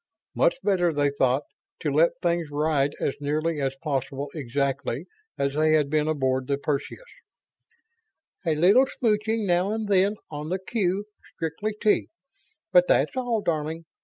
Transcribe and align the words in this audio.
Much 0.33 0.55
better, 0.63 0.91
they 0.91 1.11
thought, 1.11 1.43
to 1.79 1.91
let 1.91 2.09
things 2.23 2.49
ride 2.49 2.95
as 2.99 3.13
nearly 3.21 3.61
as 3.61 3.75
possible 3.83 4.31
exactly 4.33 5.05
as 5.37 5.53
they 5.53 5.73
had 5.73 5.91
been 5.91 6.07
aboard 6.07 6.47
the 6.47 6.57
Perseus. 6.57 7.03
"A 8.43 8.55
little 8.55 8.87
smooching 8.87 9.45
now 9.45 9.71
and 9.71 9.87
then, 9.87 10.15
on 10.31 10.49
the 10.49 10.57
Q 10.57 11.05
strictly 11.35 11.75
T, 11.79 12.09
but 12.71 12.87
that's 12.87 13.15
all, 13.15 13.41
darling. 13.41 13.85